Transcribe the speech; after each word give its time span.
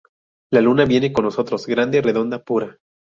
La 0.51 0.61
Luna 0.61 0.85
viene 0.85 1.11
con 1.13 1.25
nosotros, 1.25 1.67
grande, 1.67 2.01
redonda, 2.01 2.43
pura. 2.43 2.75